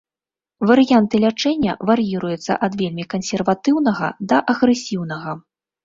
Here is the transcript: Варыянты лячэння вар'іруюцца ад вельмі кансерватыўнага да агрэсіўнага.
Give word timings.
Варыянты 0.71 1.15
лячэння 1.25 1.75
вар'іруюцца 1.91 2.59
ад 2.71 2.81
вельмі 2.83 3.07
кансерватыўнага 3.17 4.13
да 4.31 4.37
агрэсіўнага. 4.53 5.41